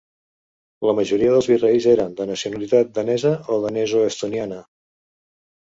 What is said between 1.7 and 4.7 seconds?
eren de nacionalitat danesa o danesoestoniana.